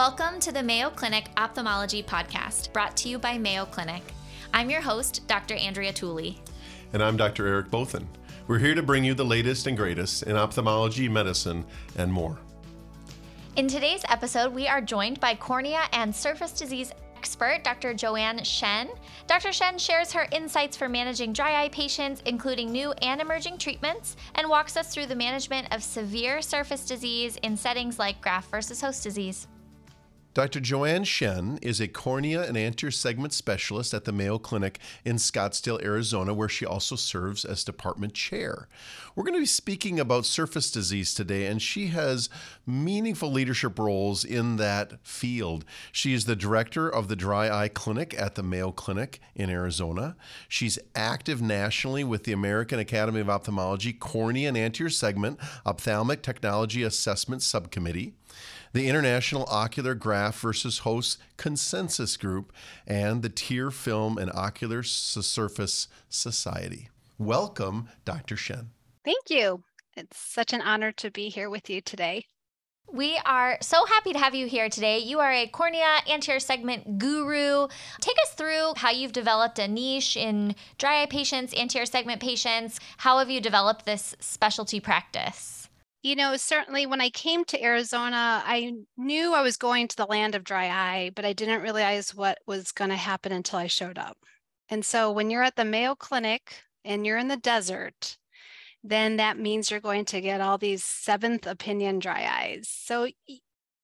[0.00, 4.02] Welcome to the Mayo Clinic Ophthalmology Podcast, brought to you by Mayo Clinic.
[4.54, 5.56] I'm your host, Dr.
[5.56, 6.38] Andrea Tooley.
[6.94, 7.46] And I'm Dr.
[7.46, 8.06] Eric Bothun.
[8.46, 11.66] We're here to bring you the latest and greatest in ophthalmology, medicine,
[11.98, 12.38] and more.
[13.56, 17.92] In today's episode, we are joined by cornea and surface disease expert, Dr.
[17.92, 18.88] Joanne Shen.
[19.26, 19.52] Dr.
[19.52, 24.48] Shen shares her insights for managing dry eye patients, including new and emerging treatments, and
[24.48, 29.02] walks us through the management of severe surface disease in settings like graft versus host
[29.02, 29.46] disease.
[30.32, 30.60] Dr.
[30.60, 35.82] Joanne Shen is a cornea and anterior segment specialist at the Mayo Clinic in Scottsdale,
[35.82, 38.68] Arizona, where she also serves as department chair.
[39.16, 42.28] We're going to be speaking about surface disease today, and she has
[42.64, 45.64] meaningful leadership roles in that field.
[45.90, 50.14] She is the director of the Dry Eye Clinic at the Mayo Clinic in Arizona.
[50.48, 56.84] She's active nationally with the American Academy of Ophthalmology Cornea and Anterior Segment Ophthalmic Technology
[56.84, 58.14] Assessment Subcommittee
[58.72, 62.52] the International Ocular Graft versus Host Consensus Group,
[62.86, 66.88] and the Tear Film and Ocular Surface Society.
[67.18, 68.36] Welcome, Dr.
[68.36, 68.70] Shen.
[69.04, 69.62] Thank you.
[69.96, 72.26] It's such an honor to be here with you today.
[72.92, 74.98] We are so happy to have you here today.
[74.98, 77.68] You are a cornea anterior segment guru.
[78.00, 82.80] Take us through how you've developed a niche in dry eye patients, anterior segment patients.
[82.98, 85.59] How have you developed this specialty practice?
[86.02, 90.06] You know, certainly when I came to Arizona, I knew I was going to the
[90.06, 93.66] land of dry eye, but I didn't realize what was going to happen until I
[93.66, 94.16] showed up.
[94.70, 98.16] And so when you're at the Mayo Clinic and you're in the desert,
[98.82, 102.68] then that means you're going to get all these seventh opinion dry eyes.
[102.70, 103.08] So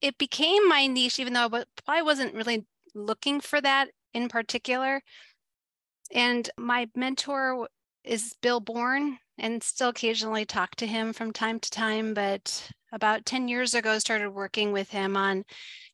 [0.00, 5.02] it became my niche, even though I wasn't really looking for that in particular.
[6.12, 7.68] And my mentor
[8.04, 12.14] is Bill Bourne, and still occasionally talk to him from time to time.
[12.14, 15.44] But about 10 years ago, started working with him on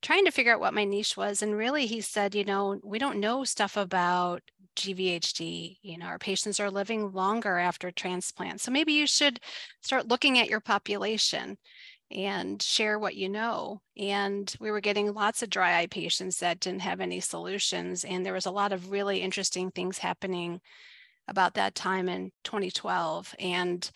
[0.02, 1.42] trying to figure out what my niche was.
[1.42, 4.42] And really, he said, you know, we don't know stuff about
[4.76, 5.78] GVHD.
[5.82, 8.60] You know, our patients are living longer after transplant.
[8.60, 9.40] So maybe you should
[9.80, 11.56] start looking at your population
[12.10, 13.80] and share what you know.
[13.96, 18.04] And we were getting lots of dry eye patients that didn't have any solutions.
[18.04, 20.60] And there was a lot of really interesting things happening
[21.28, 23.90] about that time in 2012 and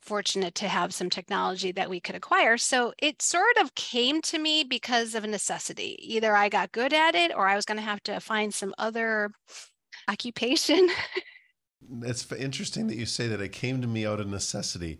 [0.00, 2.56] fortunate to have some technology that we could acquire.
[2.56, 5.96] So it sort of came to me because of a necessity.
[6.14, 8.74] Either I got good at it or I was going to have to find some
[8.78, 9.30] other
[10.08, 10.88] occupation.
[12.02, 14.98] it's interesting that you say that it came to me out of necessity.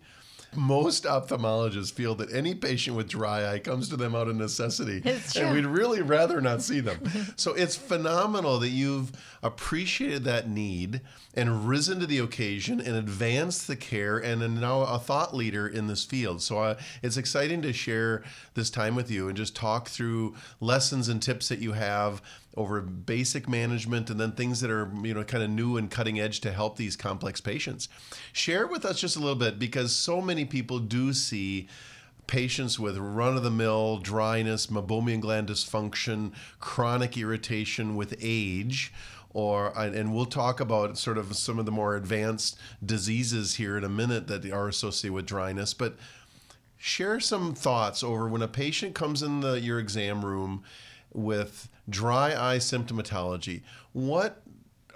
[0.55, 5.01] Most ophthalmologists feel that any patient with dry eye comes to them out of necessity.
[5.35, 6.99] And we'd really rather not see them.
[7.35, 9.11] so it's phenomenal that you've
[9.43, 11.01] appreciated that need
[11.33, 15.67] and risen to the occasion and advanced the care and are now a thought leader
[15.67, 16.41] in this field.
[16.41, 18.23] So uh, it's exciting to share
[18.55, 22.21] this time with you and just talk through lessons and tips that you have
[22.57, 26.19] over basic management and then things that are you know kind of new and cutting
[26.19, 27.89] edge to help these complex patients.
[28.33, 31.67] Share with us just a little bit because so many people do see
[32.27, 38.93] patients with run of the mill dryness, meibomian gland dysfunction, chronic irritation with age
[39.31, 43.83] or and we'll talk about sort of some of the more advanced diseases here in
[43.83, 45.95] a minute that are associated with dryness but
[46.77, 50.63] share some thoughts over when a patient comes in the your exam room
[51.13, 53.61] with dry eye symptomatology,
[53.93, 54.41] what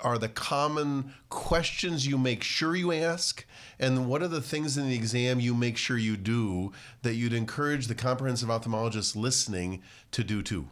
[0.02, 3.46] are the common questions you make sure you ask?
[3.80, 6.72] And what are the things in the exam you make sure you do
[7.02, 9.82] that you'd encourage the comprehensive ophthalmologist listening
[10.12, 10.68] to do too?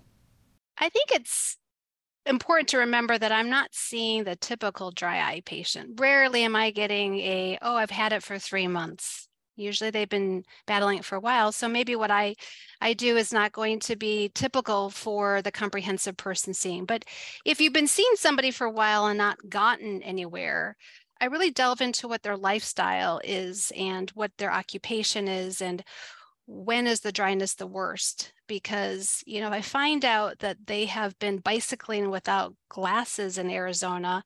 [0.78, 1.58] I think it's
[2.26, 6.00] important to remember that I'm not seeing the typical dry eye patient.
[6.00, 9.28] Rarely am I getting a, oh, I've had it for three months.
[9.56, 11.51] Usually they've been battling it for a while.
[11.51, 12.35] So maybe what I,
[12.79, 16.85] I do is not going to be typical for the comprehensive person seeing.
[16.85, 17.06] But
[17.45, 20.75] if you've been seeing somebody for a while and not gotten anywhere,
[21.19, 25.84] I really delve into what their lifestyle is and what their occupation is and
[26.53, 28.34] when is the dryness the worst?
[28.48, 34.22] Because you know i find out that they have been bicycling without glasses in arizona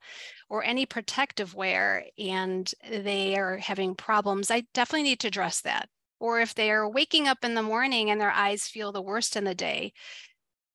[0.48, 4.50] or any protective wear and they are having problems.
[4.50, 5.88] I definitely need to address that.
[6.18, 9.36] Or if they are waking up in the morning and their eyes feel the worst
[9.36, 9.92] in the day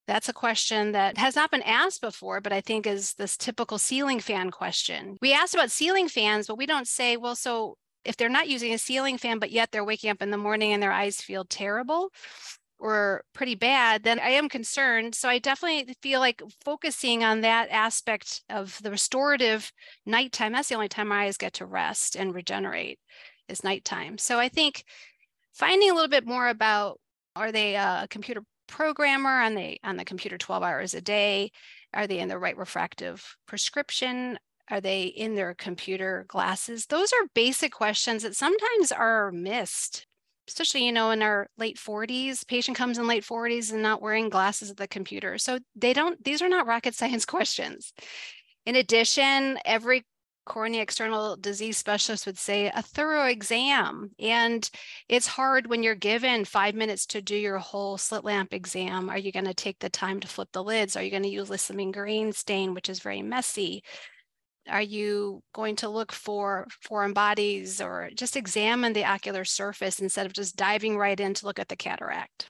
[0.06, 3.78] that's a question that has not been asked before, but I think is this typical
[3.78, 5.16] ceiling fan question.
[5.22, 8.72] We asked about ceiling fans, but we don't say, well, so if they're not using
[8.72, 11.44] a ceiling fan, but yet they're waking up in the morning and their eyes feel
[11.44, 12.10] terrible
[12.82, 15.14] or pretty bad, then I am concerned.
[15.14, 19.70] So I definitely feel like focusing on that aspect of the restorative
[20.04, 22.98] nighttime, that's the only time my eyes get to rest and regenerate
[23.48, 24.18] is nighttime.
[24.18, 24.84] So I think
[25.52, 26.98] finding a little bit more about
[27.36, 31.52] are they a computer programmer on the on the computer 12 hours a day?
[31.94, 34.38] Are they in the right refractive prescription?
[34.72, 36.86] Are they in their computer glasses?
[36.86, 40.06] Those are basic questions that sometimes are missed,
[40.48, 42.46] especially, you know, in our late 40s.
[42.46, 45.36] Patient comes in late 40s and not wearing glasses at the computer.
[45.36, 47.92] So they don't, these are not rocket science questions.
[48.64, 50.06] In addition, every
[50.46, 54.12] cornea external disease specialist would say a thorough exam.
[54.18, 54.68] And
[55.06, 59.10] it's hard when you're given five minutes to do your whole slit lamp exam.
[59.10, 60.96] Are you going to take the time to flip the lids?
[60.96, 63.82] Are you going to use lissamine green stain, which is very messy?
[64.68, 70.26] Are you going to look for foreign bodies or just examine the ocular surface instead
[70.26, 72.48] of just diving right in to look at the cataract?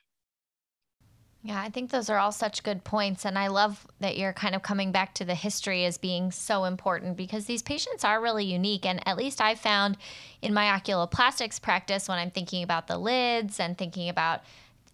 [1.44, 3.24] Yeah, I think those are all such good points.
[3.24, 6.64] And I love that you're kind of coming back to the history as being so
[6.64, 8.86] important because these patients are really unique.
[8.86, 9.96] And at least I found
[10.40, 14.42] in my oculoplastics practice when I'm thinking about the lids and thinking about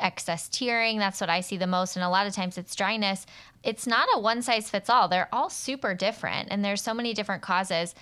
[0.01, 1.97] excess tearing, that's what I see the most.
[1.97, 3.27] And a lot of times it's dryness.
[3.63, 6.49] It's not a one size fits all, they're all super different.
[6.51, 7.95] And there's so many different causes.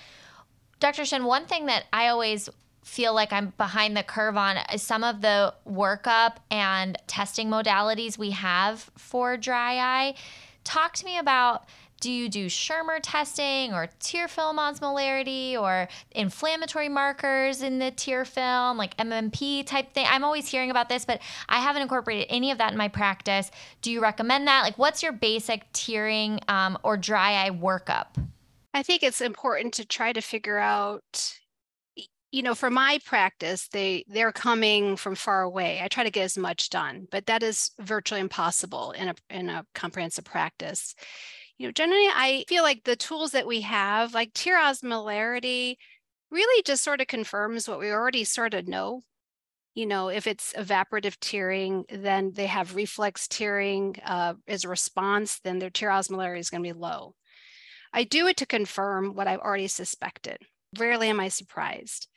[0.79, 1.05] Dr.
[1.05, 2.49] Shen, one thing that I always
[2.85, 8.17] feel like I'm behind the curve on is some of the workup and testing modalities
[8.17, 10.15] we have for dry eye.
[10.63, 11.65] Talk to me about
[12.01, 18.25] do you do Schirmer testing or tear film osmolarity or inflammatory markers in the tear
[18.25, 20.07] film, like MMP type thing?
[20.09, 23.51] I'm always hearing about this, but I haven't incorporated any of that in my practice.
[23.83, 24.63] Do you recommend that?
[24.63, 28.07] Like, what's your basic tearing um, or dry eye workup?
[28.75, 31.39] I think it's important to try to figure out
[32.33, 36.25] you know for my practice they they're coming from far away i try to get
[36.25, 40.95] as much done but that is virtually impossible in a in a comprehensive practice
[41.59, 45.77] you know generally i feel like the tools that we have like tear osmolarity
[46.31, 49.03] really just sort of confirms what we already sort of know.
[49.75, 55.39] You know if it's evaporative tearing then they have reflex tearing uh, as a response
[55.41, 57.15] then their tear osmolarity is going to be low.
[57.93, 60.39] I do it to confirm what i've already suspected.
[60.79, 62.09] Rarely am i surprised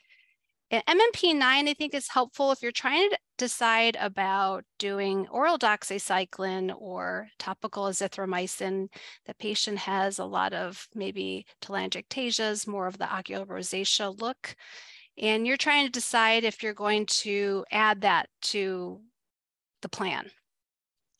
[0.70, 7.28] MMP9, I think, is helpful if you're trying to decide about doing oral doxycycline or
[7.38, 8.88] topical azithromycin.
[9.26, 14.54] The patient has a lot of maybe telangiectasias, more of the ocular rosacea look.
[15.18, 19.00] And you're trying to decide if you're going to add that to
[19.82, 20.30] the plan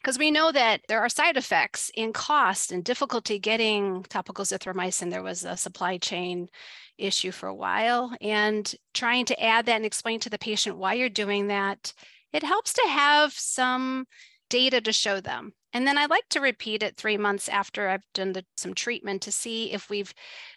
[0.03, 5.11] because we know that there are side effects in cost and difficulty getting topical azithromycin.
[5.11, 6.49] There was a supply chain
[6.97, 10.95] issue for a while, and trying to add that and explain to the patient why
[10.95, 11.93] you're doing that,
[12.33, 14.07] it helps to have some
[14.49, 15.53] data to show them.
[15.73, 19.23] And then I like to repeat it three months after I've done the, some treatment
[19.23, 20.13] to see if we've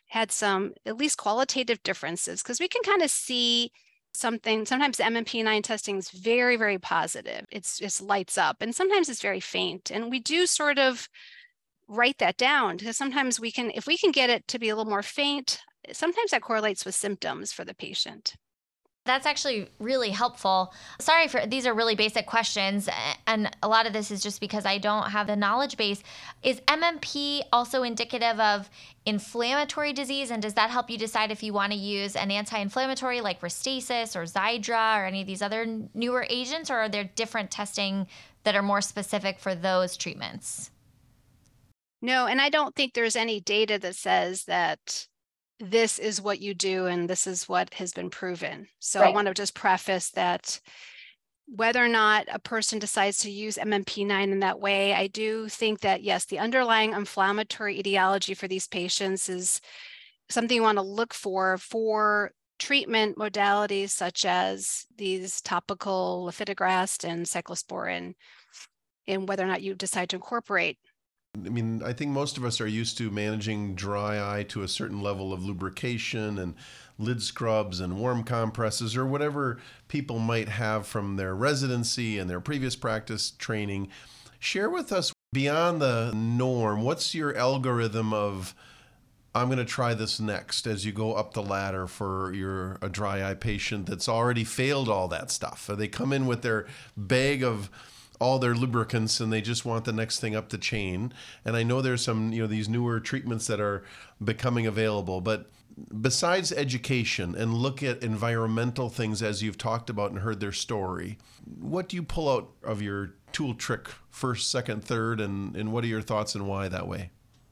[0.07, 3.71] had some at least qualitative differences, because we can kind of see
[4.13, 7.45] something sometimes mmp9 testing is very very positive.
[7.51, 11.07] It's just lights up and sometimes it's very faint and we do sort of
[11.87, 14.75] write that down because sometimes we can if we can get it to be a
[14.75, 15.59] little more faint
[15.91, 18.35] sometimes that correlates with symptoms for the patient
[19.05, 20.73] that's actually really helpful.
[20.99, 22.87] Sorry for these are really basic questions
[23.27, 26.01] and a lot of this is just because I don't have the knowledge base.
[26.41, 28.69] Is MMP also indicative of
[29.05, 33.19] inflammatory disease and does that help you decide if you want to use an anti-inflammatory
[33.19, 37.51] like Restasis or Xiidra or any of these other newer agents or are there different
[37.51, 38.07] testing
[38.43, 40.71] that are more specific for those treatments?
[42.01, 45.07] No, and I don't think there's any data that says that
[45.63, 48.67] this is what you do and this is what has been proven.
[48.79, 49.09] So right.
[49.09, 50.59] I want to just preface that
[51.47, 55.81] whether or not a person decides to use MMP9 in that way, I do think
[55.81, 59.61] that yes, the underlying inflammatory etiology for these patients is
[60.29, 67.25] something you want to look for for treatment modalities such as these topical lifitegrast and
[67.25, 68.13] cyclosporin
[69.07, 70.77] and whether or not you decide to incorporate
[71.35, 74.67] I mean, I think most of us are used to managing dry eye to a
[74.67, 76.53] certain level of lubrication and
[76.99, 82.39] lid scrubs and warm compresses or whatever people might have from their residency and their
[82.39, 83.89] previous practice training.
[84.37, 88.53] Share with us beyond the norm, what's your algorithm of
[89.33, 92.89] I'm going to try this next as you go up the ladder for your a
[92.89, 95.65] dry eye patient that's already failed all that stuff.
[95.65, 97.71] They come in with their bag of
[98.23, 101.13] all their lubricants and they just want the next thing up the chain.
[101.43, 103.83] And I know there's some, you know, these newer treatments that are
[104.23, 105.51] becoming available, but
[106.01, 111.17] besides education and look at environmental things as you've talked about and heard their story,
[111.59, 115.83] what do you pull out of your tool trick first, second, third, and, and what
[115.83, 117.09] are your thoughts and why that way?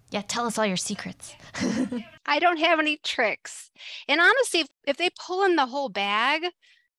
[0.10, 1.36] Yeah, tell us all your secrets.
[2.26, 3.72] I don't have any tricks.
[4.08, 6.44] And honestly, if, if they pull in the whole bag,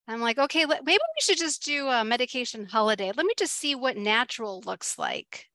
[0.08, 3.12] I'm like, okay, maybe we should just do a medication holiday.
[3.16, 5.46] Let me just see what natural looks like.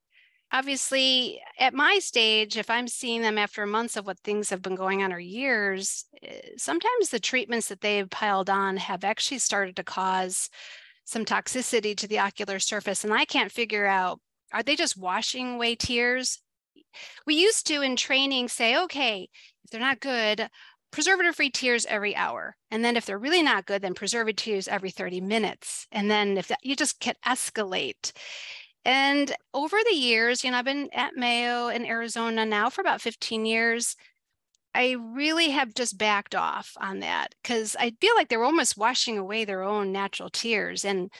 [0.54, 4.76] Obviously, at my stage, if I'm seeing them after months of what things have been
[4.76, 9.76] going on or years, eh, sometimes the treatments that they've piled on have actually started
[9.76, 10.50] to cause
[11.04, 13.04] some toxicity to the ocular surface.
[13.04, 14.22] And I can't figure out
[14.54, 16.40] are they just washing away tears?
[17.26, 19.28] We used to in training say, okay,
[19.66, 20.50] if they're not good,
[20.92, 22.56] preservative free tears every hour.
[22.72, 25.88] And then if they're really not good, then preservative tears every 30 minutes.
[25.92, 28.12] And then if that, you just can escalate.
[28.86, 33.02] And over the years, you know, I've been at Mayo in Arizona now for about
[33.02, 33.96] 15 years.
[34.74, 39.18] I really have just backed off on that because I feel like they're almost washing
[39.18, 40.86] away their own natural tears.
[40.86, 41.12] And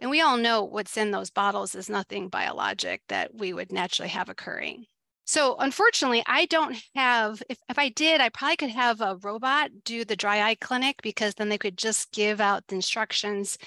[0.00, 4.10] and we all know what's in those bottles is nothing biologic that we would naturally
[4.10, 4.84] have occurring.
[5.26, 9.70] So unfortunately, I don't have, if, if I did, I probably could have a robot
[9.84, 13.58] do the dry eye clinic because then they could just give out the instructions.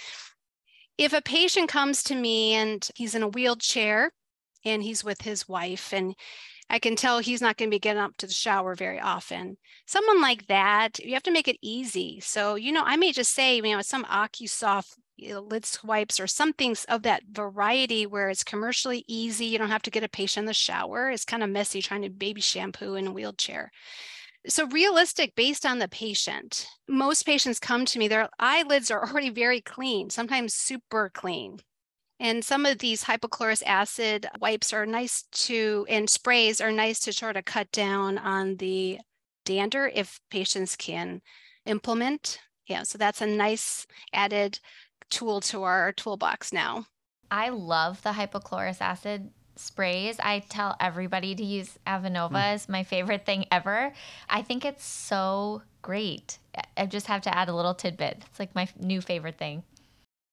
[0.97, 4.11] If a patient comes to me and he's in a wheelchair
[4.63, 6.15] and he's with his wife and
[6.69, 9.57] I can tell he's not going to be getting up to the shower very often.
[9.85, 12.19] Someone like that, you have to make it easy.
[12.21, 16.19] So, you know, I may just say, you know, some OcuSoft you know, lid swipes
[16.19, 19.45] or something of that variety where it's commercially easy.
[19.45, 21.09] You don't have to get a patient in the shower.
[21.09, 23.71] It's kind of messy trying to baby shampoo in a wheelchair.
[24.47, 26.67] So realistic based on the patient.
[26.87, 31.59] Most patients come to me, their eyelids are already very clean, sometimes super clean.
[32.21, 37.13] And some of these hypochlorous acid wipes are nice to, and sprays are nice to
[37.13, 38.99] sort of cut down on the
[39.45, 41.21] dander if patients can
[41.65, 42.39] implement.
[42.67, 44.59] Yeah, so that's a nice added
[45.09, 46.85] tool to our toolbox now.
[47.31, 50.19] I love the hypochlorous acid sprays.
[50.19, 52.53] I tell everybody to use Avenova mm.
[52.53, 53.93] as my favorite thing ever.
[54.29, 56.39] I think it's so great.
[56.77, 58.23] I just have to add a little tidbit.
[58.25, 59.63] It's like my new favorite thing.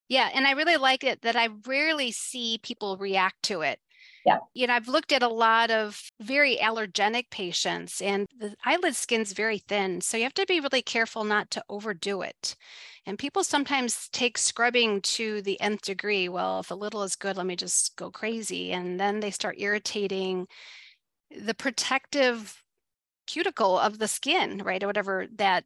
[0.08, 3.80] Yeah, and I really like it that I rarely see people react to it.
[4.26, 4.38] Yeah.
[4.54, 9.32] You know, I've looked at a lot of very allergenic patients and the eyelid skin's
[9.32, 10.00] very thin.
[10.02, 12.56] So you have to be really careful not to overdo it.
[13.06, 16.28] And people sometimes take scrubbing to the nth degree.
[16.28, 18.72] Well, if a little is good, let me just go crazy.
[18.72, 20.48] And then they start irritating
[21.30, 22.62] the protective
[23.26, 24.82] cuticle of the skin, right?
[24.82, 25.64] Or whatever that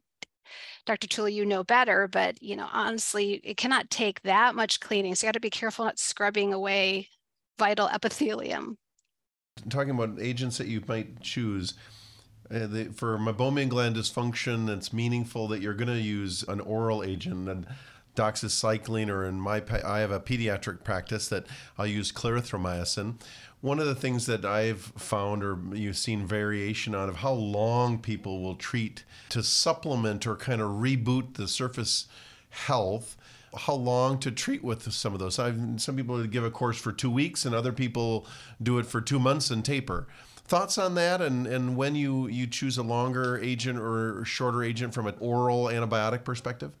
[0.85, 1.07] Dr.
[1.07, 5.15] Tooley, you know better, but you know, honestly, it cannot take that much cleaning.
[5.15, 7.09] So you got to be careful not scrubbing away
[7.61, 8.75] vital epithelium.
[9.69, 11.75] Talking about agents that you might choose,
[12.49, 17.03] uh, the, for meibomian gland dysfunction, it's meaningful that you're going to use an oral
[17.03, 17.67] agent and
[18.15, 21.45] doxycycline, or in my, I have a pediatric practice that
[21.77, 23.21] I'll use clarithromycin.
[23.61, 27.99] One of the things that I've found, or you've seen variation on, of how long
[27.99, 32.07] people will treat to supplement or kind of reboot the surface
[32.49, 33.15] health
[33.55, 35.39] how long to treat with some of those.
[35.39, 38.25] I've, some people give a course for two weeks, and other people
[38.61, 40.07] do it for two months and taper.
[40.35, 44.93] Thoughts on that, and, and when you, you choose a longer agent or shorter agent
[44.93, 46.73] from an oral antibiotic perspective?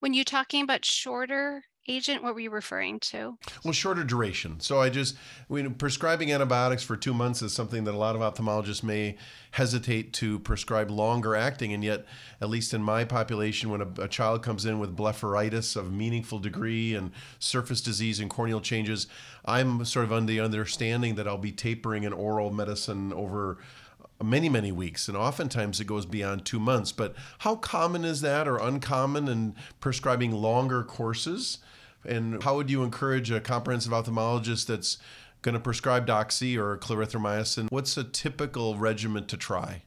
[0.00, 3.36] When you're talking about shorter agent, what were you referring to?
[3.64, 4.60] Well, shorter duration.
[4.60, 5.16] So I just,
[5.50, 9.16] I prescribing antibiotics for two months is something that a lot of ophthalmologists may
[9.52, 11.72] hesitate to prescribe longer acting.
[11.72, 12.04] And yet,
[12.40, 16.38] at least in my population, when a, a child comes in with blepharitis of meaningful
[16.38, 19.06] degree and surface disease and corneal changes,
[19.44, 23.58] I'm sort of under the understanding that I'll be tapering an oral medicine over
[24.22, 28.48] many many weeks and oftentimes it goes beyond two months but how common is that
[28.48, 31.58] or uncommon in prescribing longer courses
[32.04, 34.98] and how would you encourage a comprehensive ophthalmologist that's
[35.42, 37.70] going to prescribe doxy or clarithromycin?
[37.70, 39.82] What's a typical regimen to try?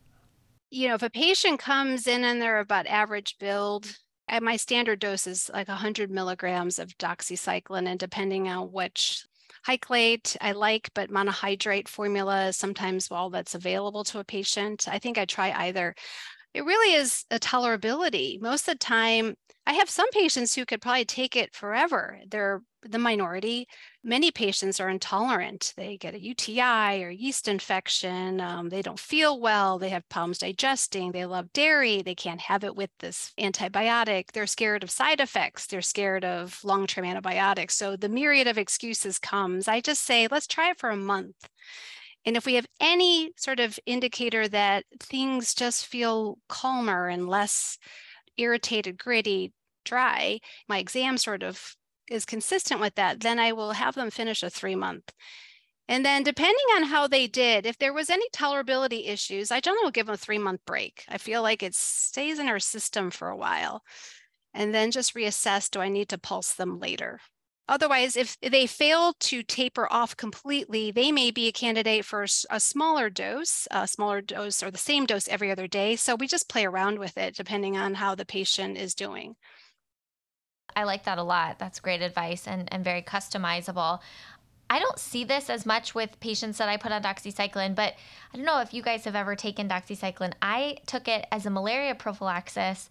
[0.69, 3.97] You know, if a patient comes in and they're about average build,
[4.29, 9.25] at my standard dose is like 100 milligrams of doxycycline, and depending on which
[9.67, 14.87] Hyclate I like, but monohydrate formula is sometimes all that's available to a patient.
[14.87, 15.93] I think I try either.
[16.53, 18.41] It really is a tolerability.
[18.41, 22.19] Most of the time, I have some patients who could probably take it forever.
[22.27, 23.67] They're the minority.
[24.03, 25.73] Many patients are intolerant.
[25.77, 28.41] They get a UTI or yeast infection.
[28.41, 29.77] Um, they don't feel well.
[29.77, 31.11] They have problems digesting.
[31.11, 32.01] They love dairy.
[32.01, 34.31] They can't have it with this antibiotic.
[34.31, 35.67] They're scared of side effects.
[35.67, 37.75] They're scared of long term antibiotics.
[37.75, 39.67] So the myriad of excuses comes.
[39.67, 41.35] I just say, let's try it for a month.
[42.25, 47.77] And if we have any sort of indicator that things just feel calmer and less
[48.37, 49.53] irritated, gritty,
[49.85, 51.75] dry, my exam sort of
[52.09, 55.11] is consistent with that, then I will have them finish a three month.
[55.87, 59.83] And then, depending on how they did, if there was any tolerability issues, I generally
[59.85, 61.03] will give them a three month break.
[61.09, 63.83] I feel like it stays in our system for a while.
[64.53, 67.21] and then just reassess do I need to pulse them later?
[67.67, 72.59] Otherwise, if they fail to taper off completely, they may be a candidate for a
[72.59, 75.95] smaller dose, a smaller dose or the same dose every other day.
[75.95, 79.35] So we just play around with it depending on how the patient is doing.
[80.75, 81.59] I like that a lot.
[81.59, 83.99] That's great advice and, and very customizable.
[84.69, 87.93] I don't see this as much with patients that I put on doxycycline, but
[88.33, 90.33] I don't know if you guys have ever taken doxycycline.
[90.41, 92.89] I took it as a malaria prophylaxis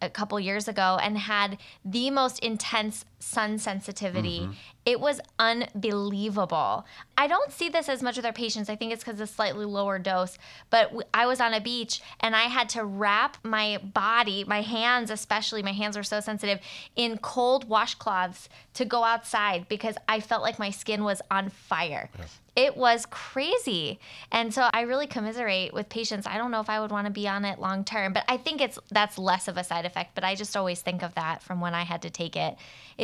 [0.00, 4.40] a couple years ago and had the most intense sun sensitivity.
[4.40, 4.52] Mm-hmm.
[4.84, 6.86] It was unbelievable.
[7.16, 8.70] I don't see this as much with our patients.
[8.70, 10.38] I think it's because it's slightly lower dose.
[10.70, 15.10] But I was on a beach and I had to wrap my body, my hands
[15.10, 16.60] especially, my hands were so sensitive,
[16.96, 22.10] in cold washcloths to go outside because I felt like my skin was on fire.
[22.18, 24.00] Yes it was crazy.
[24.32, 26.26] And so I really commiserate with patients.
[26.26, 28.36] I don't know if I would want to be on it long term, but I
[28.36, 31.40] think it's that's less of a side effect, but I just always think of that
[31.40, 32.56] from when I had to take it.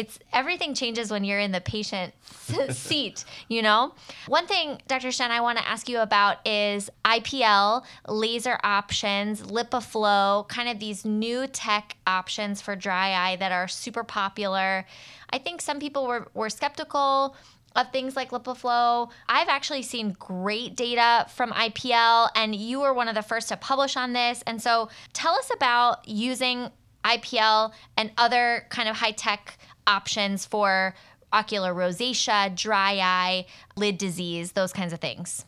[0.05, 2.13] It's everything changes when you're in the patient
[2.71, 3.95] seat, you know?
[4.27, 5.11] One thing, Dr.
[5.11, 11.07] Shen, I want to ask you about is IPL, laser options, LipiFlow, kind of these
[11.07, 14.85] new tech options for dry eye that are super popular.
[15.31, 17.35] I think some people were, were skeptical
[17.75, 19.11] of things like LipiFlow.
[19.27, 23.57] I've actually seen great data from IPL, and you were one of the first to
[23.57, 24.43] publish on this.
[24.47, 26.69] And so tell us about using
[27.05, 30.95] IPL and other kind of high tech options for
[31.33, 35.45] ocular rosacea, dry eye, lid disease, those kinds of things.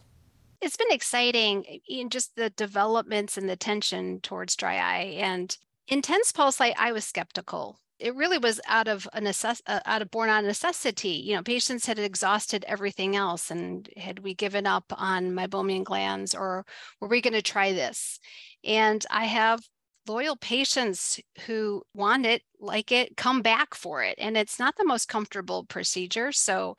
[0.61, 6.33] It's been exciting in just the developments and the tension towards dry eye and intense
[6.33, 6.75] pulse light.
[6.79, 10.41] I was skeptical it really was out of a necess- uh, out of born out
[10.41, 11.23] of necessity.
[11.25, 16.35] You know, patients had exhausted everything else, and had we given up on meibomian glands,
[16.35, 16.65] or
[17.01, 18.21] were we going to try this?
[18.65, 19.61] And I have
[20.09, 24.85] loyal patients who want it, like it, come back for it, and it's not the
[24.85, 26.33] most comfortable procedure.
[26.33, 26.77] So,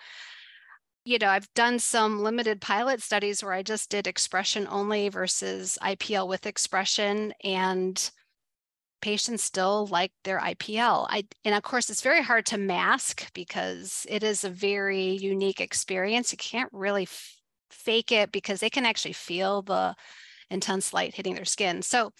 [1.06, 5.78] you know, I've done some limited pilot studies where I just did expression only versus
[5.82, 8.12] IPL with expression, and
[9.02, 11.08] patients still like their IPL.
[11.10, 15.62] I, and of course, it's very hard to mask because it is a very unique
[15.62, 16.32] experience.
[16.32, 17.38] You can't really f-
[17.70, 19.96] fake it because they can actually feel the
[20.50, 21.82] intense light hitting their skin.
[21.82, 22.12] So,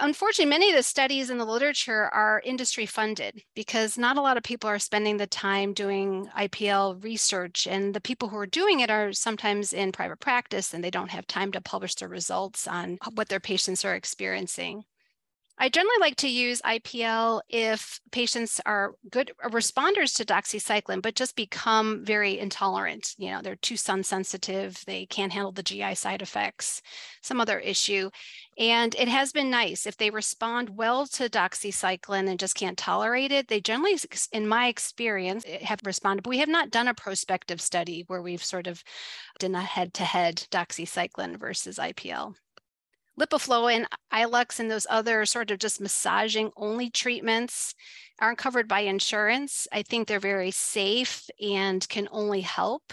[0.00, 4.36] unfortunately, many of the studies in the literature are industry funded because not a lot
[4.36, 7.66] of people are spending the time doing IPL research.
[7.66, 11.10] And the people who are doing it are sometimes in private practice and they don't
[11.10, 14.84] have time to publish their results on what their patients are experiencing.
[15.60, 21.34] I generally like to use IPL if patients are good responders to doxycycline, but just
[21.34, 23.16] become very intolerant.
[23.18, 26.80] You know, they're too sun sensitive, they can't handle the GI side effects,
[27.22, 28.08] some other issue.
[28.56, 33.32] And it has been nice if they respond well to doxycycline and just can't tolerate
[33.32, 33.48] it.
[33.48, 33.98] They generally,
[34.32, 36.22] in my experience, eh, have responded.
[36.22, 38.84] But we have not done a prospective study where we've sort of
[39.40, 42.36] done a head to head doxycycline versus IPL.
[43.18, 47.74] LipiFlow and Ilux and those other sort of just massaging only treatments
[48.20, 49.66] aren't covered by insurance.
[49.72, 52.92] I think they're very safe and can only help.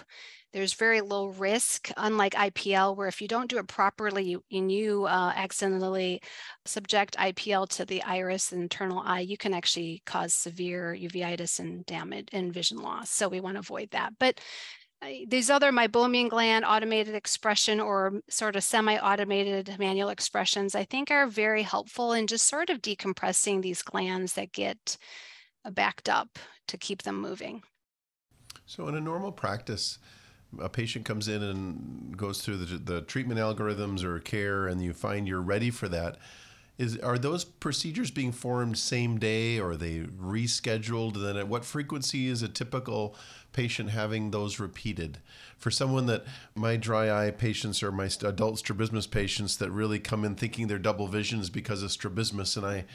[0.55, 5.03] There's very low risk, unlike IPL, where if you don't do it properly and you
[5.03, 6.21] uh, accidentally
[6.63, 11.85] subject IPL to the iris and internal eye, you can actually cause severe uveitis and
[11.85, 13.09] damage and vision loss.
[13.09, 14.13] So we want to avoid that.
[14.17, 14.39] But
[15.27, 21.27] these other meibomian gland automated expression or sort of semi-automated manual expressions, I think are
[21.27, 24.97] very helpful in just sort of decompressing these glands that get
[25.63, 27.62] uh, backed up to keep them moving.
[28.65, 29.99] So in a normal practice,
[30.60, 34.93] a patient comes in and goes through the, the treatment algorithms or care and you
[34.93, 36.17] find you're ready for that
[36.77, 39.59] is are those procedures being formed same day?
[39.59, 41.21] Or are they rescheduled?
[41.21, 43.15] Then at what frequency is a typical
[43.53, 45.19] patient having those repeated?
[45.57, 50.25] For someone that my dry eye patients or my adult strabismus patients that really come
[50.25, 52.85] in thinking they're double vision is because of strabismus and i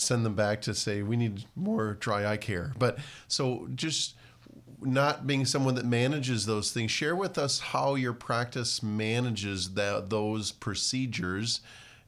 [0.00, 2.72] send them back to say we need more dry eye care.
[2.78, 2.98] But
[3.28, 4.14] so just
[4.80, 10.08] not being someone that manages those things share with us how your practice manages that
[10.08, 11.60] those procedures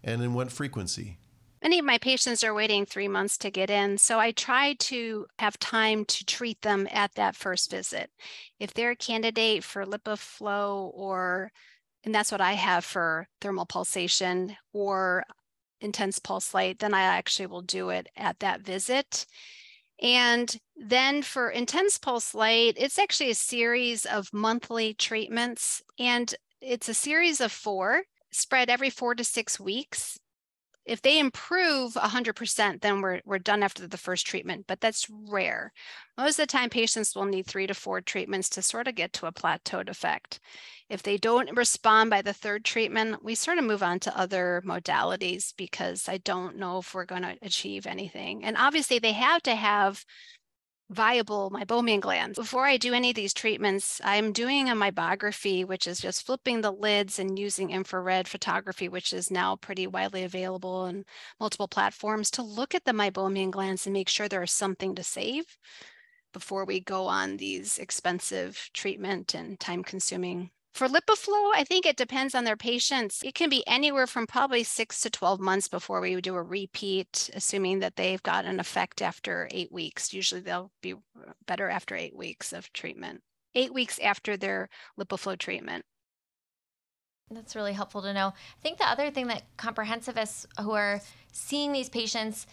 [0.03, 1.19] and in what frequency
[1.63, 5.27] Many of my patients are waiting three months to get in, so I try to
[5.39, 8.11] have time to treat them at that first visit.
[8.59, 11.53] If they're a candidate for LipiFlow or,
[12.03, 15.23] and that's what I have for thermal pulsation or
[15.81, 19.25] intense pulse light, then I actually will do it at that visit.
[20.01, 26.89] And then for intense pulse light, it's actually a series of monthly treatments, and it's
[26.89, 30.19] a series of four spread every four to six weeks
[30.85, 35.73] if they improve 100%, then we're, we're done after the first treatment, but that's rare.
[36.19, 39.13] Most of the time, patients will need three to four treatments to sort of get
[39.15, 40.41] to a plateaued effect.
[40.89, 44.63] If they don't respond by the third treatment, we sort of move on to other
[44.67, 48.45] modalities because I don't know if we're going to achieve anything.
[48.45, 50.05] And obviously, they have to have
[50.91, 52.39] viable meibomian glands.
[52.39, 56.61] Before I do any of these treatments, I'm doing a meibography, which is just flipping
[56.61, 61.05] the lids and using infrared photography, which is now pretty widely available in
[61.41, 65.03] multiple platforms to look at the meibomian glands and make sure there is something to
[65.03, 65.57] save
[66.33, 71.97] before we go on these expensive treatment and time consuming for LipiFlow, I think it
[71.97, 73.23] depends on their patients.
[73.23, 77.29] It can be anywhere from probably six to 12 months before we do a repeat,
[77.35, 80.15] assuming that they've got an effect after eight weeks.
[80.15, 83.21] Usually they'll be uh, better after eight weeks of treatment,
[83.55, 85.85] eight weeks after their LipiFlow treatment.
[87.31, 88.29] That's really helpful to know.
[88.29, 91.01] I think the other thing that comprehensivists who are
[91.33, 92.47] seeing these patients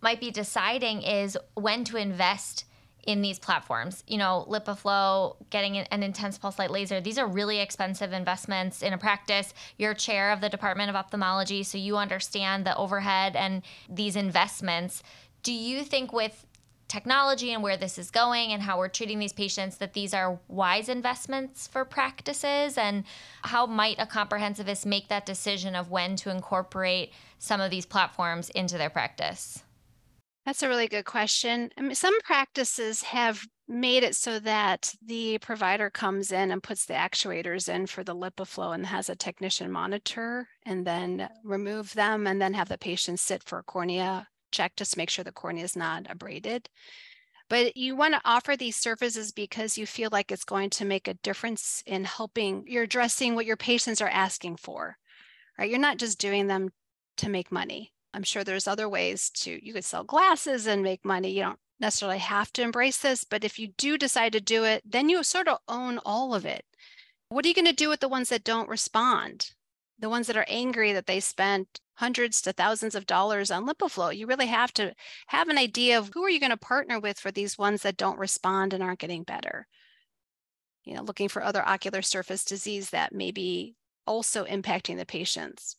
[0.00, 2.64] might be deciding is when to invest
[3.04, 4.04] in these platforms.
[4.06, 8.92] You know, LipiFlow, getting an intense pulse light laser, these are really expensive investments in
[8.92, 9.52] a practice.
[9.76, 15.02] You're chair of the Department of Ophthalmology, so you understand the overhead and these investments.
[15.42, 16.46] Do you think with
[16.92, 20.38] technology and where this is going and how we're treating these patients that these are
[20.48, 23.04] wise investments for practices and
[23.44, 28.50] how might a comprehensivist make that decision of when to incorporate some of these platforms
[28.50, 29.62] into their practice?
[30.44, 31.70] That's a really good question.
[31.78, 36.84] I mean, some practices have made it so that the provider comes in and puts
[36.84, 42.26] the actuators in for the LipiFlow and has a technician monitor and then remove them
[42.26, 45.32] and then have the patient sit for a cornea check just to make sure the
[45.32, 46.68] cornea is not abraded.
[47.48, 51.06] But you want to offer these services because you feel like it's going to make
[51.06, 54.96] a difference in helping you're addressing what your patients are asking for,
[55.58, 55.70] right?
[55.70, 56.70] You're not just doing them
[57.18, 57.91] to make money.
[58.14, 61.30] I'm sure there's other ways to, you could sell glasses and make money.
[61.30, 64.82] You don't necessarily have to embrace this, but if you do decide to do it,
[64.84, 66.64] then you sort of own all of it.
[67.28, 69.52] What are you going to do with the ones that don't respond?
[69.98, 74.14] The ones that are angry that they spent hundreds to thousands of dollars on LipiFlow.
[74.16, 74.94] You really have to
[75.28, 77.96] have an idea of who are you going to partner with for these ones that
[77.96, 79.66] don't respond and aren't getting better.
[80.84, 85.76] You know, looking for other ocular surface disease that may be also impacting the patients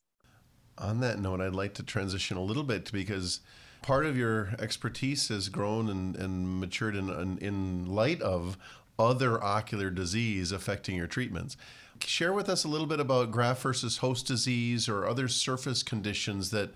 [0.77, 3.41] on that note, I'd like to transition a little bit because
[3.81, 8.57] part of your expertise has grown and, and matured in, in, in light of
[8.97, 11.57] other ocular disease affecting your treatments.
[12.05, 16.51] Share with us a little bit about graft versus host disease or other surface conditions
[16.51, 16.71] that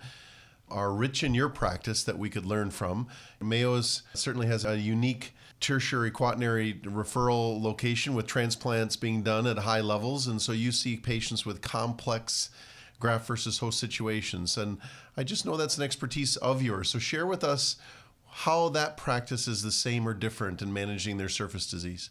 [0.70, 3.08] are rich in your practice that we could learn from.
[3.40, 9.80] Mayo's certainly has a unique tertiary quaternary referral location with transplants being done at high
[9.80, 10.26] levels.
[10.26, 12.50] And so you see patients with complex
[12.98, 14.56] graft versus host situations.
[14.56, 14.78] And
[15.16, 16.90] I just know that's an expertise of yours.
[16.90, 17.76] So share with us
[18.30, 22.10] how that practice is the same or different in managing their surface disease.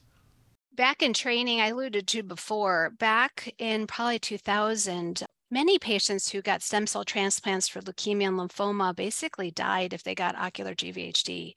[0.73, 6.61] Back in training, I alluded to before, back in probably 2000, many patients who got
[6.61, 11.53] stem cell transplants for leukemia and lymphoma basically died if they got ocular GVHD.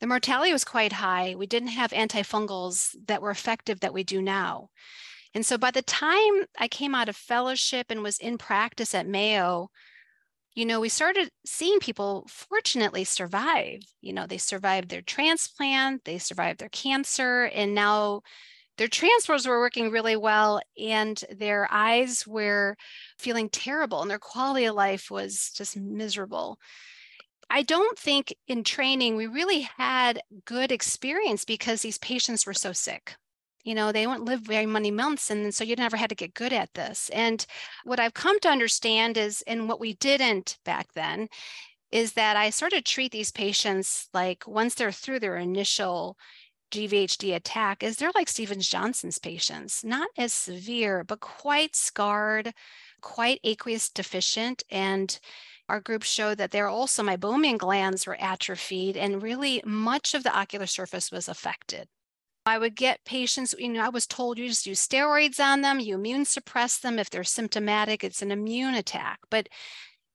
[0.00, 1.34] The mortality was quite high.
[1.36, 4.70] We didn't have antifungals that were effective that we do now.
[5.34, 9.06] And so by the time I came out of fellowship and was in practice at
[9.06, 9.70] Mayo,
[10.54, 13.80] you know, we started seeing people fortunately survive.
[14.00, 18.22] You know, they survived their transplant, they survived their cancer, and now
[18.76, 22.76] their transfers were working really well and their eyes were
[23.18, 26.58] feeling terrible and their quality of life was just miserable.
[27.50, 32.72] I don't think in training we really had good experience because these patients were so
[32.72, 33.16] sick
[33.64, 36.34] you know they won't live very many months and so you never had to get
[36.34, 37.46] good at this and
[37.84, 41.28] what i've come to understand is and what we didn't back then
[41.90, 46.16] is that i sort of treat these patients like once they're through their initial
[46.74, 52.52] GVHD attack is they're like Stevens Johnson's patients, not as severe, but quite scarred,
[53.00, 54.64] quite aqueous deficient.
[54.72, 55.16] And
[55.68, 60.36] our group showed that there also meibomian glands were atrophied and really much of the
[60.36, 61.88] ocular surface was affected.
[62.46, 65.80] I would get patients, you know, I was told you just use steroids on them,
[65.80, 66.98] you immune suppress them.
[66.98, 69.20] If they're symptomatic, it's an immune attack.
[69.30, 69.48] But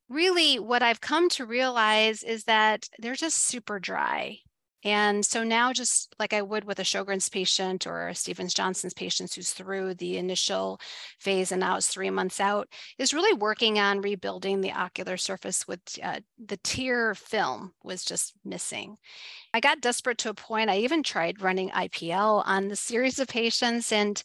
[0.10, 4.39] really, what I've come to realize is that they're just super dry.
[4.84, 8.94] And so now, just like I would with a Sjogren's patient or a Stevens Johnson's
[8.94, 10.80] patient who's through the initial
[11.20, 15.68] phase and now is three months out, is really working on rebuilding the ocular surface
[15.68, 18.98] with uh, the tear film was just missing.
[19.54, 23.28] I got desperate to a point, I even tried running IPL on the series of
[23.28, 24.24] patients and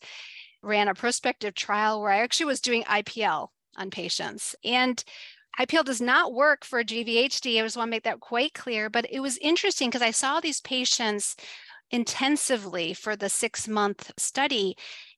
[0.63, 4.55] ran a prospective trial where I actually was doing IPL on patients.
[4.65, 5.03] And
[5.61, 7.59] IPL does not work for GVHD.
[7.59, 8.91] I just want to make that quite clear.
[8.91, 11.37] But it was interesting because I saw these patients
[11.91, 14.77] intensively for the six month study.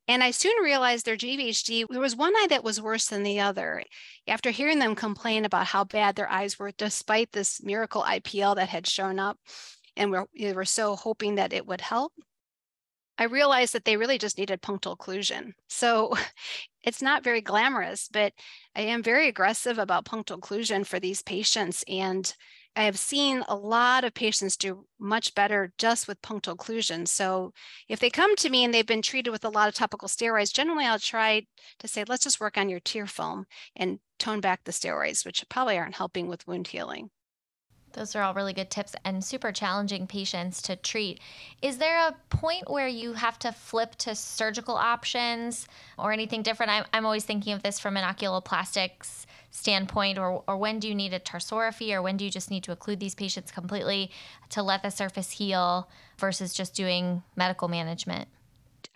[0.09, 3.41] And I soon realized their GVHD, there was one eye that was worse than the
[3.41, 3.83] other.
[4.29, 8.69] After hearing them complain about how bad their eyes were, despite this miracle IPL that
[8.69, 9.39] had shown up,
[9.97, 12.13] and we're, we were so hoping that it would help,
[13.19, 15.53] I realized that they really just needed punctal occlusion.
[15.69, 16.15] So
[16.83, 18.33] it's not very glamorous, but
[18.75, 21.85] I am very aggressive about punctal occlusion for these patients.
[21.89, 22.33] And
[22.77, 27.09] I have seen a lot of patients do much better just with punctal occlusion.
[27.09, 27.53] So
[27.89, 30.53] if they come to me and they've been treated with a lot of topical steroids,
[30.53, 31.47] generally I'll try
[31.79, 35.43] to say, let's just work on your tear film and tone back the steroids, which
[35.49, 37.11] probably aren't helping with wound healing.
[37.97, 41.19] Those are all really good tips and super challenging patients to treat.
[41.63, 45.67] Is there a point where you have to flip to surgical options
[45.99, 46.71] or anything different?
[46.71, 50.95] I'm, I'm always thinking of this from an oculoplastics standpoint, or, or when do you
[50.95, 54.11] need a tarsorrhaphy, or when do you just need to occlude these patients completely
[54.51, 58.29] to let the surface heal versus just doing medical management?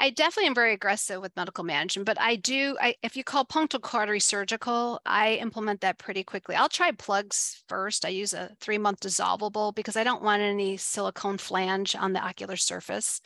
[0.03, 3.45] I definitely am very aggressive with medical management, but I do, I, if you call
[3.45, 6.55] punctal cautery surgical, I implement that pretty quickly.
[6.57, 8.07] I'll try plugs first.
[8.07, 12.21] I use a three month dissolvable because I don't want any silicone flange on the
[12.21, 13.21] ocular surface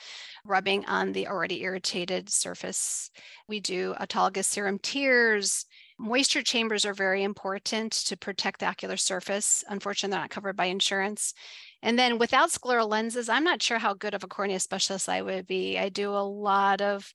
[0.44, 3.08] rubbing on the already irritated surface.
[3.46, 5.66] We do autologous serum tears.
[5.98, 9.62] Moisture chambers are very important to protect the ocular surface.
[9.68, 11.34] Unfortunately, they're not covered by insurance.
[11.82, 15.22] And then without scleral lenses, I'm not sure how good of a cornea specialist I
[15.22, 15.78] would be.
[15.78, 17.12] I do a lot of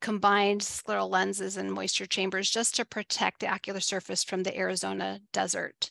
[0.00, 5.20] combined scleral lenses and moisture chambers just to protect the ocular surface from the Arizona
[5.32, 5.90] desert.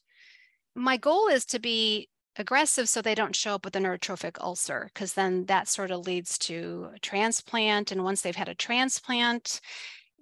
[0.76, 4.90] My goal is to be aggressive so they don't show up with a neurotrophic ulcer
[4.92, 9.62] because then that sort of leads to a transplant and once they've had a transplant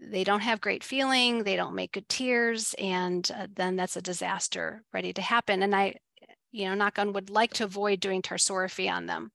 [0.01, 4.01] they don't have great feeling they don't make good tears and uh, then that's a
[4.01, 5.93] disaster ready to happen and i
[6.51, 9.31] you know, knock on wood like to avoid doing tarsorrhaphy on them.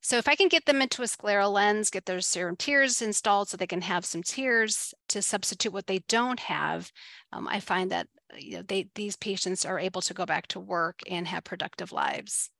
[0.00, 3.48] So if I can get them into a scleral lens, get their serum tears installed
[3.48, 6.92] so they can have some tears to substitute what they don't have,
[7.32, 10.60] um, I find that you know, they, these patients are able to go back to
[10.60, 12.50] work and have productive lives.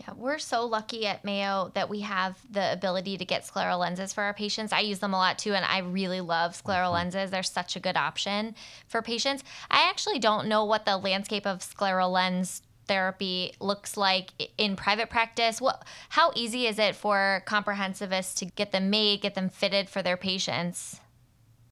[0.00, 4.12] Yeah, we're so lucky at Mayo that we have the ability to get scleral lenses
[4.12, 4.72] for our patients.
[4.72, 6.94] I use them a lot too, and I really love scleral mm-hmm.
[6.94, 7.30] lenses.
[7.30, 8.54] They're such a good option
[8.86, 9.42] for patients.
[9.70, 15.10] I actually don't know what the landscape of scleral lens therapy looks like in private
[15.10, 15.60] practice?
[15.60, 20.02] What how easy is it for comprehensivists to get them made, get them fitted for
[20.02, 21.00] their patients?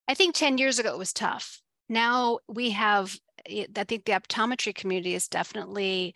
[0.06, 1.62] I think 10 years ago it was tough.
[1.88, 6.14] Now we have I think the optometry community is definitely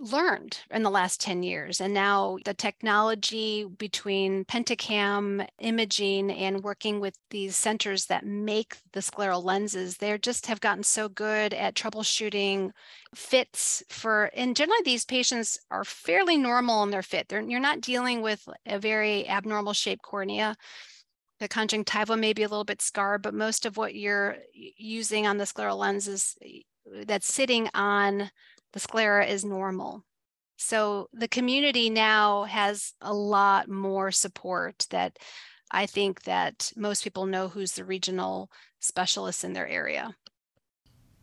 [0.00, 1.80] learned in the last 10 years.
[1.80, 9.00] And now the technology between Pentacam imaging and working with these centers that make the
[9.00, 12.70] scleral lenses, they just have gotten so good at troubleshooting
[13.14, 17.28] fits for, and generally these patients are fairly normal in their fit.
[17.28, 20.56] They're, you're not dealing with a very abnormal shaped cornea.
[21.40, 25.38] The conjunctiva may be a little bit scarred, but most of what you're using on
[25.38, 26.36] the scleral lens is
[27.06, 28.30] that's sitting on
[28.72, 30.04] the sclera is normal.
[30.56, 35.18] So the community now has a lot more support that
[35.70, 40.14] I think that most people know who's the regional specialist in their area.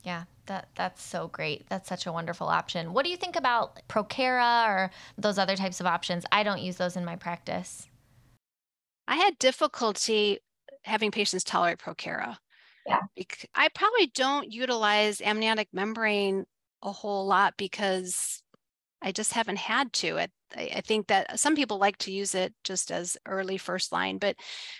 [0.03, 1.67] Yeah, that that's so great.
[1.69, 2.93] That's such a wonderful option.
[2.93, 6.25] What do you think about Prokera or those other types of options?
[6.31, 7.87] I don't use those in my practice.
[9.07, 10.39] I had difficulty
[10.83, 12.37] having patients tolerate Prokera.
[12.85, 13.01] Yeah.
[13.53, 16.45] I probably don't utilize amniotic membrane
[16.81, 18.41] a whole lot because
[19.01, 20.17] I just haven't had to.
[20.17, 24.17] It, I think that some people like to use it just as early first line,
[24.17, 24.35] but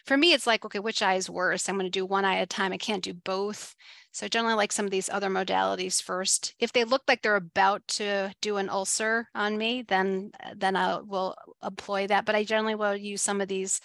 [0.06, 1.70] for me, it's like, okay, which eye is worse?
[1.70, 2.74] I'm going to do one eye at a time.
[2.74, 3.76] I can't do both.
[4.12, 6.56] So I generally like some of these other modalities first.
[6.60, 11.00] If they look like they're about to do an ulcer on me, then then I
[11.00, 12.26] will employ that.
[12.26, 13.80] But I generally will use some of these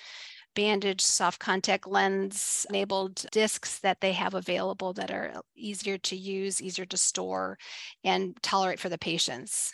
[0.54, 6.62] bandage soft contact lens enabled discs that they have available that are easier to use,
[6.62, 7.58] easier to store,
[8.02, 9.72] and tolerate for the patients.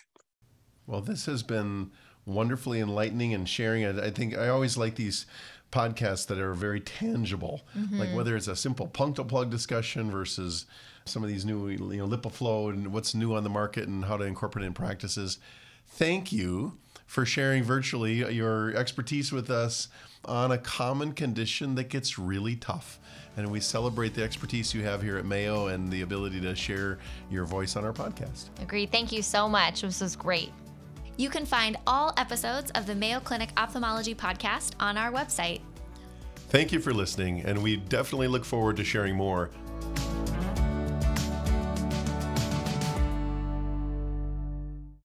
[0.86, 1.90] Well, this has been
[2.26, 3.86] wonderfully enlightening and sharing.
[3.86, 5.26] I think I always like these
[5.70, 7.98] podcasts that are very tangible, mm-hmm.
[7.98, 10.66] like whether it's a simple punctal plug discussion versus
[11.04, 14.16] some of these new, you know, LipiFlow and what's new on the market and how
[14.16, 15.38] to incorporate it in practices.
[15.86, 16.78] Thank you
[17.10, 19.88] for sharing virtually your expertise with us
[20.26, 23.00] on a common condition that gets really tough.
[23.36, 27.00] And we celebrate the expertise you have here at Mayo and the ability to share
[27.28, 28.50] your voice on our podcast.
[28.62, 28.92] Agreed.
[28.92, 29.80] Thank you so much.
[29.80, 30.52] This was great.
[31.16, 35.62] You can find all episodes of the Mayo Clinic Ophthalmology Podcast on our website.
[36.50, 39.50] Thank you for listening, and we definitely look forward to sharing more